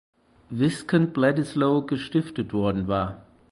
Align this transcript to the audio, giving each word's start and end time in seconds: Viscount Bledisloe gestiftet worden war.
Viscount 0.49 1.13
Bledisloe 1.13 1.85
gestiftet 1.85 2.53
worden 2.53 2.87
war. 2.87 3.23